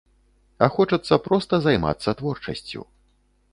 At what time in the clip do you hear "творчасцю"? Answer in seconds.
2.25-2.81